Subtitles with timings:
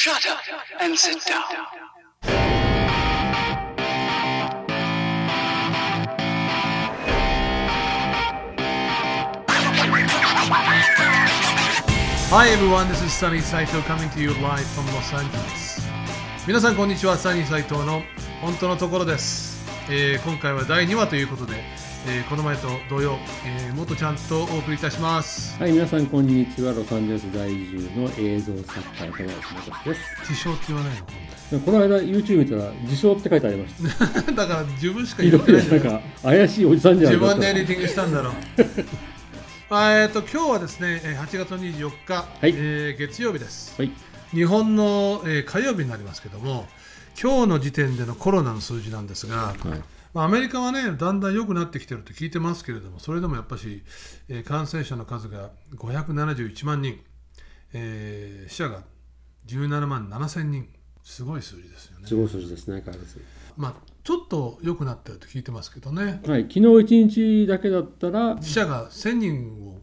[0.00, 0.38] Shut up
[0.80, 1.42] and sit down.
[12.30, 15.82] Hi everyone, this is Sunny Saito coming to you live from Los Angeles.
[16.46, 18.02] 皆さんこんにちは、サニーサイトの
[18.40, 19.66] 本当のところです。
[19.90, 21.56] えー今回は第2話ということで、
[22.10, 25.58] えーこの前と同様、えー、元ちゃんとお送りいたします。
[25.60, 26.72] はい、皆さんこんにちは。
[26.72, 30.00] ロサンゼルス在住の映像作家の山内元です。
[30.28, 30.92] 自称って言わない
[31.52, 31.60] の？
[31.60, 33.74] この間 YouTube 見たら自称って書いてありまし
[34.24, 34.32] た。
[34.32, 35.52] だから自分しかひ言って。
[35.52, 38.34] ないなんんか怪しいおじさんじゃない自分でエディティングしたんだろう。
[39.70, 43.74] あえー、と今日はですね、えー8月24日、いえー月曜日です。
[43.78, 43.90] はい。
[44.32, 46.66] 日本の、えー火曜日になりますけども、
[47.20, 49.82] 今日の時点でのコロナの数字なんですが、はい。
[50.14, 53.82] まあ、アメリカはね、だんだん良くなってきてると聞いてますけれども、それでもやっぱし、
[54.28, 57.00] えー感染者の数が571万人、
[57.72, 58.82] えー死者が
[59.46, 60.68] 17万7000人、
[61.02, 62.14] すごい数字ですよねす。
[62.14, 63.20] ごい数字ですね、相変わらず。
[63.56, 63.74] まあ、
[64.04, 66.42] ちょっと良くなってると聞いてますけどね、はい。
[66.42, 69.80] 昨日1日だけだったら、死者が1000人を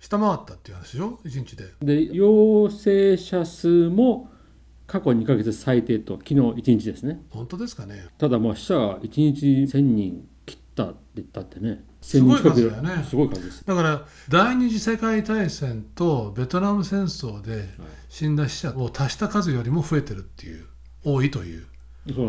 [0.00, 1.64] 下回ったっていう話でしょ、1日で。
[1.82, 4.30] で、陽性者数も
[4.88, 7.20] 過去2ヶ月最低と、昨日1日ですね。
[7.28, 8.06] 本当ですかね。
[8.16, 13.04] ただ、まあ死者が1日1000人切ったって言ったってね、1000すごい数だよね。
[13.04, 13.64] すごい数です。
[13.66, 17.68] だから第二次世界大戦とベトナム戦争で
[18.08, 20.64] 死んだ死者を足した数よりも増えてるっていう
[21.04, 21.66] 多いという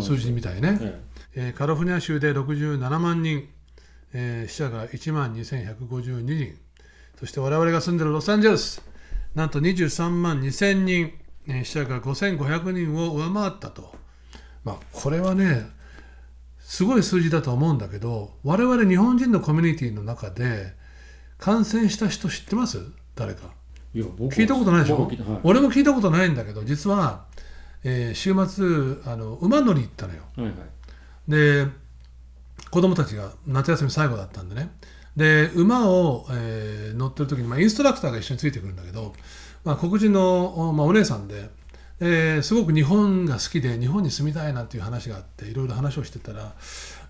[0.01, 1.01] 数字みたいね、え
[1.35, 1.49] え。
[1.51, 3.47] ーカリフォルニア州で67万人、
[4.11, 6.57] えー死者が1万2152人。
[7.17, 8.81] そして我々が住んでるロサンゼルス
[9.35, 11.18] なんと23万2000人、えー
[11.65, 13.95] 死者が5500人を上回ったと、
[14.63, 15.67] まあ、これはね
[16.59, 20.73] すごい数字だと思うんだけど我々日本人のコミュニティの中で
[21.37, 22.79] 感染した人知ってます？
[23.15, 23.51] 誰か。
[23.95, 25.17] えいや僕は聞いたことないでしょ、はい。
[25.43, 27.25] 俺も聞いたことないんだけど実は、
[27.83, 30.21] えー週末あの馬乗り行ったのよ。
[30.35, 30.55] はいはい。
[31.27, 31.65] で
[32.69, 34.69] 子供たちが夏休み最後だったんでね。
[35.15, 39.13] で馬を、えー乗ってる時に、まあ、インストラクターが一緒についてくるんだけど、
[39.63, 41.49] まあ、黒人の、おまあ、お姉さんで、
[42.01, 46.53] えーすごく日本が好きで日本に住みたいなっていう話があっていろいろ話をしてたら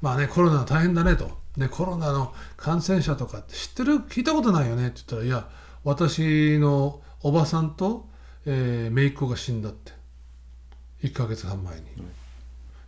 [0.02, 1.30] まあねコロナ大変だねと。
[1.58, 3.98] でコロナの感染者とかって知ってる？
[3.98, 4.88] 聞いたことないよね？
[4.88, 5.48] って言ったらいや
[5.84, 8.08] 私のおばさんと、
[8.46, 9.92] えー姪っ子が死んだって。
[11.04, 11.82] 1ヶ月半前に。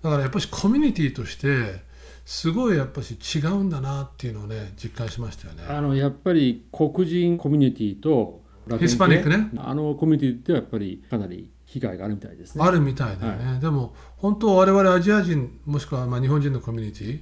[0.02, 1.84] だからやっぱしコミュニティとして
[2.26, 5.64] すごいやっぱし違うんだなっていうのをね実感しましたよね。
[5.70, 8.41] あのやっぱり黒人コミュニティと
[8.78, 9.50] ヒスパニックね。
[9.58, 12.64] あのコミュニティではやっぱりかなり被害があるみたいですね。
[12.64, 17.22] あるみたいだよね、でも本当我々アジア人もしくはまあ日本人のコミュニティ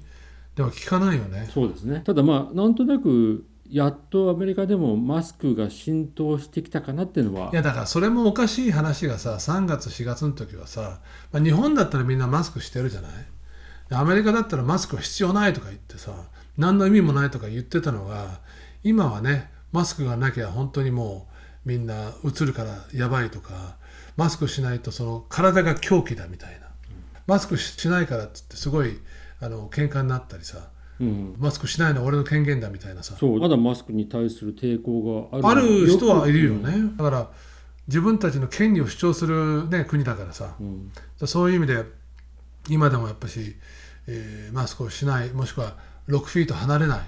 [0.55, 1.49] では聞かないよね。
[1.53, 2.01] そうですね。
[2.05, 13.11] ただまあなんとなくやっとアメリカでもマスクが浸透してきたかなっていうのはいやだからそれもおかしい話がさ3月4月の時はさ、まあ、日本だったらみんなマスクしてるじゃない？
[13.87, 18.39] でアメリカだったらマスクは必要ないとか言ってさ何の意味もないとか言ってたのが
[18.83, 21.33] 今はねマスクがなきゃ本当にもう
[21.69, 23.77] みんなうつるからやばいとか
[24.17, 26.67] マスクしないとその体が狂気だみたいな。
[27.27, 28.97] マスクしないからっつってすごい
[29.39, 30.69] あの喧嘩になったりさ。
[30.99, 33.15] うん、マスクしないのは俺の権限だみたいなさ。
[33.21, 35.61] まだマスクに対する抵抗がある。
[35.61, 36.63] ある人はいるようん。
[36.63, 37.29] ね、だから
[37.87, 40.91] 自分たちの権利を主張する、ね、国だからさ、うん。
[41.25, 41.85] そういう意味で
[42.67, 43.55] 今でもやっぱし、
[44.07, 45.77] えーマスクをしないもしくは
[46.09, 46.99] 6フィート離れない。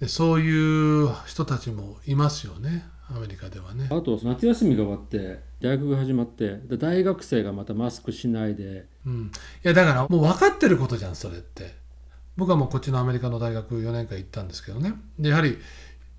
[0.00, 3.88] でそういう人たちもいますよねアメリカではね。
[3.90, 8.86] あと夏休みが終わって大学が始まってで大学生がまたマスクしないで。
[9.06, 9.30] うん、
[9.64, 11.74] いやだからもう分かってることじゃんそれって。
[12.36, 14.92] 僕はもうこっちのアメリカの大学4年間行ったんですけどね。
[15.18, 15.56] でやはり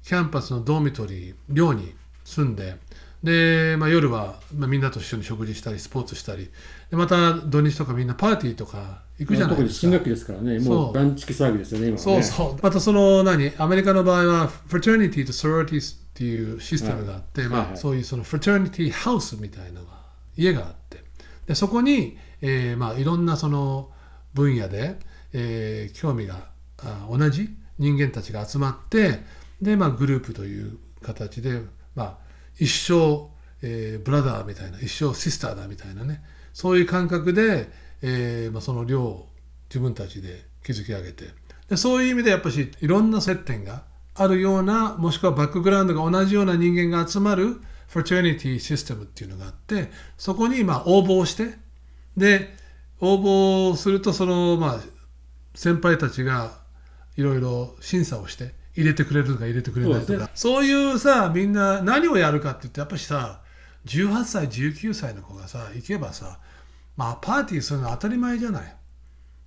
[0.04, 1.94] キャンパスのドーミトリー寮に
[2.24, 2.78] 住んで
[3.24, 6.50] で、まあ、夜は、まあ、みんなと一緒に食事したりスポーツしたり
[6.90, 9.80] でまた土日とかみんなパーティーとか行くじゃないですか。
[9.82, 10.60] 新学期ですからね。
[10.60, 12.24] もうランチ期騒ぎですよね今はね。
[12.24, 12.60] そうそう。
[12.62, 13.52] またその何？
[13.58, 17.78] アメリカの場合はフラテニティとソロリティっていうシステムがあって、まあ、はいはい。
[17.78, 19.82] そういうそのフラテニティハウスみたいな
[20.36, 21.04] 家があって。
[21.46, 23.92] でそこに、えーまあ、いろんなその
[24.34, 24.98] 分野で、
[25.34, 26.50] えー興味が
[26.80, 29.20] あ同じ人間たちが集まって
[29.62, 31.62] で、まあ、グループという形で、
[31.94, 32.18] まあ、
[32.58, 33.30] 一生、
[33.62, 37.70] えーブラザーみたいな一生シスターだみたいなねそういう感覚で、
[38.02, 39.30] えーまあ、その寮を
[39.70, 41.26] 自分たちで築き上げて。
[41.70, 43.84] でそういう意味でやっぱしいろんな接点が
[44.18, 51.54] あるようなもしくはバックグラウンドが同じような人間が集まるフラテニティシステムっていうのがあってそこにまあ応募をして
[52.16, 52.54] で
[53.00, 54.80] 応募するとそのまあ
[55.56, 56.60] 先輩たちが
[57.16, 60.30] いろいろ審査をして入れてくれるとか入れてくれないとか。
[60.36, 63.42] そういうさみんな何をやるかって言ってやっぱしさ
[63.86, 66.40] 18歳19歳の子がさ行けばさ
[66.96, 68.76] まあパーティーするの当たり前じゃない。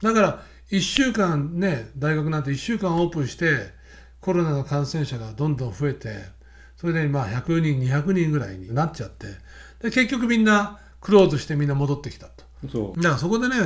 [0.02, 3.78] だから1週間ね大学なんて1週間オープンして
[4.20, 6.24] コロナの感染者がどんどん増えて
[6.76, 9.26] それでまあ100人200人ぐらいになっちゃって
[9.80, 12.44] で結局みんなクローズしてみんな戻ってきたと。
[12.70, 13.56] そだからそこでね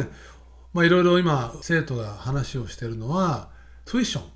[0.73, 3.49] まあいろいろ今生徒が話をしてるのは
[3.85, 4.27] トゥイッションう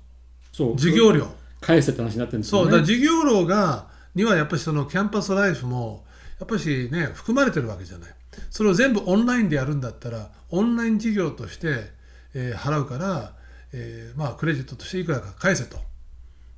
[0.51, 0.77] そう。
[0.77, 1.27] 授業料。
[1.61, 6.05] 返せって話になってるんですそう、よねだから授業料がにはやっぱりそのキャンパスライフも
[6.39, 8.09] やっぱりね含まれてるわけじゃない。
[8.49, 11.91] それを全部オンラインでやるんだったらオンライン授業として、
[12.33, 13.33] えー払うから、
[13.73, 15.77] えーまあクレジットとしていくらか返せと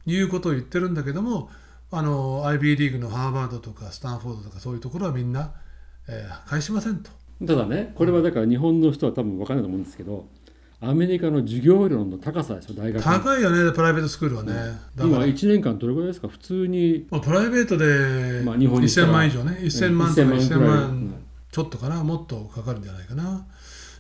[0.06, 1.50] いうことを言ってるんだけども
[1.92, 5.52] あの IB リーグのハーバードとかスタンフォードとかそういうところはみんな、
[6.08, 7.12] えー返しませんと。
[7.46, 10.28] ただねこれはだから日本の人は多分分からないと思うんですけど
[10.80, 14.54] アメリカの授業料の高さですよ大学の高いよねプライベートスクールはね、
[14.96, 16.28] だ今から1年間どれぐらいですか？
[16.28, 17.08] 普通に。
[17.12, 19.58] まあプライベートでまあ日本にした1000ら万以上ね。
[19.60, 20.70] 1000万とか1000 1000くらい。
[20.70, 21.14] 万
[21.52, 22.04] ちょっとかな。
[22.04, 23.46] もっとかかるんじゃないかな。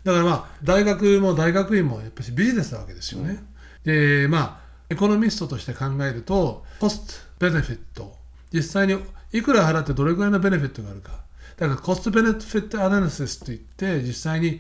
[0.04, 3.44] だからまあ大学も大学院もやっぱりビジネスなわけですよね、
[3.84, 4.60] でまあ
[4.92, 7.00] エコノミストとして考えるとコス
[7.40, 8.18] トベネフィット。
[8.54, 8.98] 実際に
[9.32, 11.12] いくら払ってどれぐらいのベネフィットがあるか。
[11.56, 14.60] だからコストベネフィットアナリシスといって実際に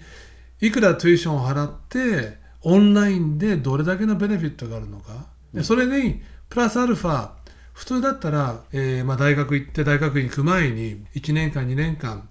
[0.62, 5.26] いくらトゥイションを払ってオンラインでどれだけのベネフィットがあるのか。
[5.54, 7.32] でそれにプラスアルファ
[7.74, 12.30] 普通だったら、えーまあ、大学行って大学院行く前に1年間2年間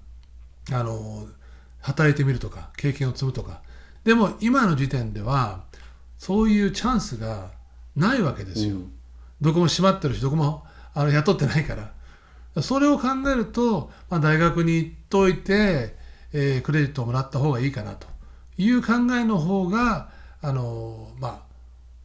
[0.73, 1.26] あの
[1.81, 3.61] 働いてみるとか経験を積むとか。
[4.05, 5.64] でも今の時点では
[6.17, 7.50] そういうチャンスが
[7.96, 8.92] ないわけですよ、うん。
[9.40, 10.64] どこも閉まってるしどこも
[10.94, 12.62] あの雇ってないから。
[12.62, 15.96] それを考えると、まあ、大学に行っといて、
[16.32, 18.06] えークレジットをもらった方がいいかなと。
[18.60, 20.10] いう考えの方が
[20.42, 21.42] あのまあ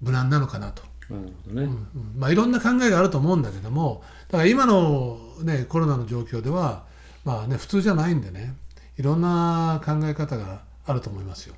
[0.02, 6.86] 無難なのかなと、なるほどね、うんまあ、いろんな考えがあると思うんだけどもだから今の、ね、コロナの状況では、
[7.24, 8.56] まあね、普通じゃないんでね
[8.98, 11.56] いろんな考え方があると思いますよ。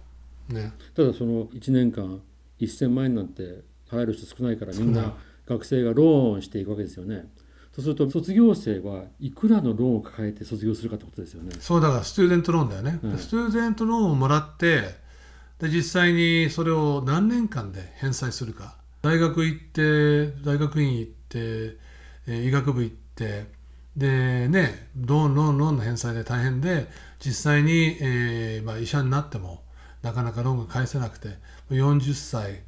[0.49, 2.21] ね、ただその1年間
[2.59, 5.13] 1000万円なんて払える人少ないからみん少な
[5.45, 7.25] 学生がローンしていくわけですよね。
[7.73, 11.51] そうすると卒業生はいくらのローンを抱えて卒業するかってことですよね。
[11.59, 13.11] そうだからスチューデントローンだよね、うん。
[13.11, 14.95] でスチューデントローンをもらって
[15.59, 18.75] で実際にそれを何年間で返済するか。
[19.03, 23.45] 大学行って大学院行って、えー医学部行って
[23.95, 26.87] でねローンローンローンの返済で大変で
[27.19, 29.63] 実際に、えーまあ、医者になっても
[30.01, 31.37] なかなかローンが返せなくて
[31.69, 32.63] 40歳、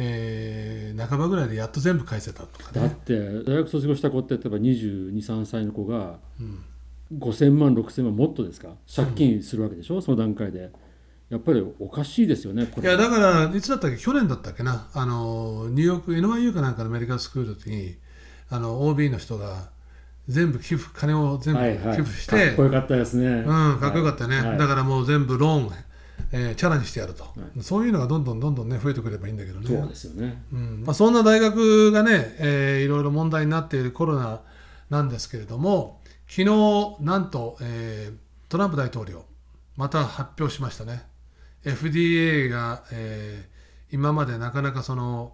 [0.00, 2.80] えー半ばぐらいでやっと全部返せたとかね。
[2.80, 6.64] だって大学卒業した子って例えば223歳の子がうん。
[7.18, 8.68] 5000万6000万もっとですか？
[8.94, 10.70] 借金するわけでしょ、その段階で。
[11.30, 13.96] やっぱりおかしいですよねいやだからいつだったっけ？
[13.98, 14.88] 去年だったっけな？
[14.94, 17.96] あのニューヨーク NYU かなんかのメディカルスクールの時に
[18.50, 19.70] あの OB の人が
[20.26, 21.96] 全部寄付金を全部はいはい。
[21.96, 23.26] 寄付して、かっこよかったですね。
[23.26, 23.40] う
[23.76, 24.46] んかっこよかったね、はい。
[24.48, 24.58] はい。
[24.58, 25.70] だからもう全部ローン、
[26.32, 27.24] えーチャラにしてやると、
[27.56, 27.62] い。
[27.62, 29.66] そういうのがどんどんどんどんね増えてくればいいんだけどね。
[29.66, 30.42] そうですよね。
[30.52, 30.82] うん。
[30.84, 34.40] まあ、そんな大学がね、えーいろいろ問題になっているコロナ
[34.90, 38.16] なんですけれども昨日なんと、えー
[38.50, 39.24] トランプ大統領
[39.76, 41.02] また発表しましたね。
[41.64, 43.58] FDA が、えー
[43.90, 45.32] 今までなかなかその、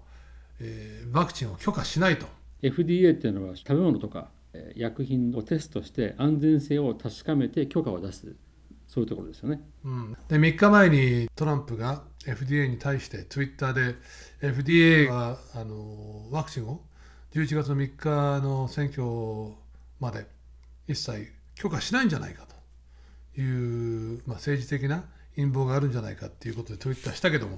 [0.61, 2.27] えーワクチンを許可しないと。
[2.63, 8.35] FDA っていうのは食べ物とかえー薬品をテストして安全性を確かめて許可を出す
[8.95, 13.97] そういうところですよねうん、で3日前にトランプが FDA に対して Twitter で
[14.41, 16.81] FDA はあのワクチンを
[17.35, 19.03] 11月の3日の選挙
[19.99, 20.29] まで
[20.87, 22.47] 一切許可しないんじゃないか
[23.35, 25.03] という、まあ、政治的な
[25.35, 27.57] 陰謀があるんじゃないかということで Twitter したけども、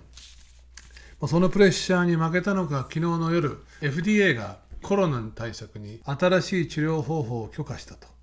[1.21, 8.16] まあ、そのプレッシャーに負けたのか昨日の夜 FDA がコロナ対策に新しい治療方法を許可したと。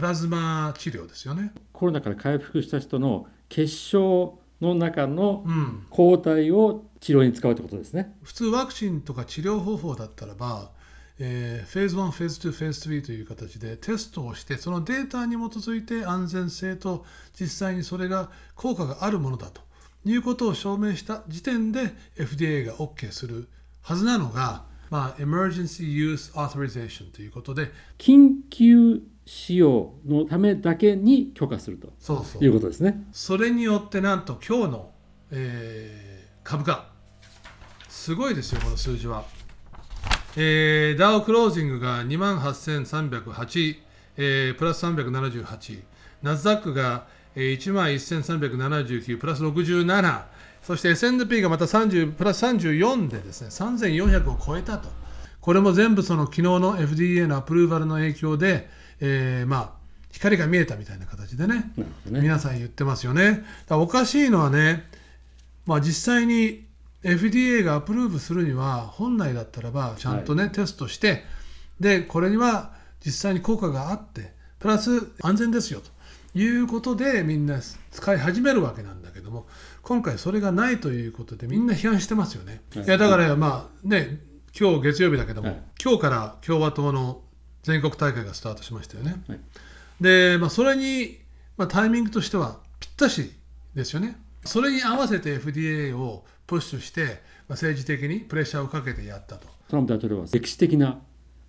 [0.00, 1.52] プラズマ治療ですよね。
[1.74, 8.16] コロナから回復した人の結晶の中のうん、抗体を治療に使うってことですね。
[8.22, 10.70] 普通ワクチンとか治療方法だったらば、
[11.18, 17.04] えーフェーズ1フェーズ2フェーズ3という形でテストをしてそのデータに基づいて安全性と
[17.38, 19.60] 実際にそれが効果があるものだと。
[20.06, 23.50] いうことを証明した時点で FDA が OK する
[23.82, 29.02] はずなのが、まあ、Emergency Use Authorization ということで緊急
[29.32, 31.92] 使用のためだけに許可すると
[32.40, 33.06] いうことですね。
[33.12, 34.90] それによってなんと今日の、
[35.30, 36.88] えー株価。
[37.88, 39.24] すごいですよこの数字は、
[40.36, 43.76] えーダウクロージングが2万8308、
[44.16, 45.82] えープラス378
[46.22, 47.06] ナスダックが、
[47.36, 50.22] えー1万1379プラス67
[50.62, 54.88] そして S&P がまた30プラス34でですね3400を超えたと。
[55.40, 58.68] これも全部その昨日の FDA のアプローバルの影響で、
[59.00, 59.80] えーまあ
[60.12, 61.92] 光が見えたみたいな形でねね。
[62.06, 63.30] 皆さん言ってますよね。
[63.30, 64.88] だからおかしいのはね、
[65.66, 66.66] まあ、実際に
[67.02, 71.24] FDA がアプローブするには本来だったらばちゃんとね、テストして
[71.78, 72.72] でこれには
[73.04, 79.46] 実際に効果があってプラス安全ですよということでみんな使い始めるわけなんだけども
[79.82, 82.60] 今回それがないということでみんな批判してますよね。
[82.74, 84.20] はいいやだからまあね
[84.58, 87.22] 今日月曜日だけども、はい今日から共和党の
[87.62, 89.22] 全国大会がスタートしましたよね。
[89.28, 89.40] はい
[90.00, 91.18] で、まあ、それに、
[91.56, 93.32] まあ、タイミングとしてはぴったし
[93.74, 94.16] ですよね。
[94.44, 97.16] それに合わせて FDA をプッシュして、まあ、
[97.50, 99.46] 政治的にプレッシャーをかけてやったと。
[99.68, 100.98] トランプ大統領は歴史的な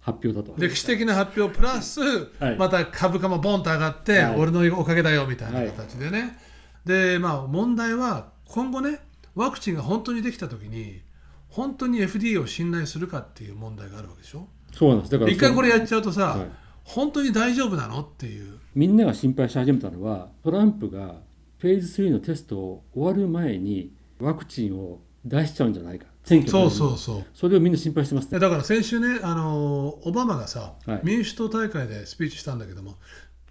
[0.02, 0.54] 発表だと。
[0.60, 6.38] 歴史的な発表プラス、はいまた株価もボンと上がって、はい俺のおかげだよみたいな形でね。
[6.86, 9.00] で、まあ、問題は今後ね、
[9.36, 11.02] ワクチンが本当にできたときに、
[11.48, 14.50] 本当に FDA を信頼するかっていう問題があるわけでしょ。
[14.72, 15.12] そうなんです。
[15.12, 16.48] だから一回これやっちゃうとさ、はい。
[16.84, 18.02] 本当に大丈夫なの？
[18.02, 18.58] っていう。
[18.76, 21.16] みんなが心配し始めたのはトランプが
[21.60, 26.06] フェーズ3のテストを終わる前にワクチンを出しちゃうんじゃないか。
[26.24, 27.26] 選挙そううそうそう。
[27.34, 31.02] それをみんな心配してますいやだから先週ね、あのオバマがさ、はい。
[31.04, 32.98] 民主党大会でスピーチしたんだけども、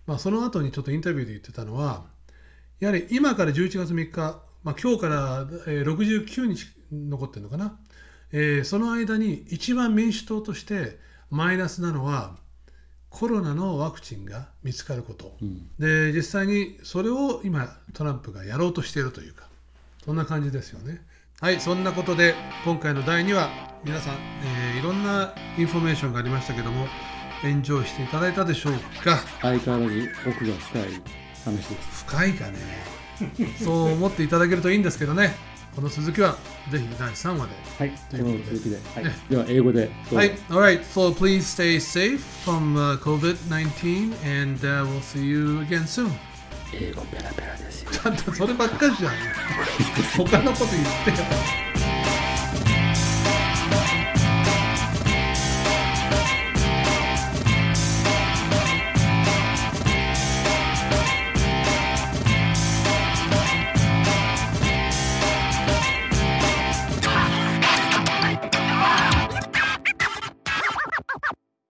[0.07, 2.05] まあ、その後にちょっとインタビューで言ってたのは、
[2.79, 7.79] やはり今から11月3日、まあ、今日から、えー69日残ってるのかな、
[8.33, 10.99] えーその間に一番民主党として
[11.31, 12.37] マイナスなのは、
[13.09, 15.69] コロナのワクチンが見つかること、ん。
[15.79, 19.49] で実際にそれを今トランプがやろうとしているというか
[20.05, 21.05] そんな感じですよね。
[21.41, 22.35] はいそんなことで
[22.65, 23.49] 今回の第2話
[23.85, 26.87] 皆さん、えーいろんなインフォメーションがありましたけども
[27.43, 28.73] エンジョイしていただいたでしょう
[29.05, 29.17] か？
[29.43, 30.83] 相変わらず奥が深い
[31.45, 32.05] 話です。
[32.07, 32.59] 深いかね。
[33.63, 35.35] そう思っていただけるといいんですけどね
[35.75, 36.37] この続きは
[36.71, 37.53] ぜひ第3話で。
[37.79, 39.05] はいこの続きで、はい。
[39.05, 39.12] ね。
[39.31, 39.91] では英語で。
[40.12, 40.33] はい。
[40.49, 46.11] Alright so please stay safe from、uh, COVID-19 and、uh, we'll see you again soon.
[46.73, 47.91] 英語ペラペラですよ。
[47.91, 49.12] ちゃんとそればっかりじゃん。
[50.17, 51.90] 他のこと言ってよ